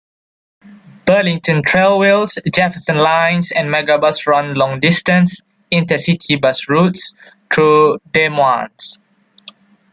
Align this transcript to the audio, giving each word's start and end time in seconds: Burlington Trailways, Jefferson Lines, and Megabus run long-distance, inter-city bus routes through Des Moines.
Burlington 1.05 1.61
Trailways, 1.61 2.39
Jefferson 2.51 2.97
Lines, 2.97 3.51
and 3.51 3.69
Megabus 3.69 4.25
run 4.25 4.55
long-distance, 4.55 5.43
inter-city 5.69 6.37
bus 6.37 6.67
routes 6.67 7.15
through 7.53 7.99
Des 8.11 8.29
Moines. 8.29 8.97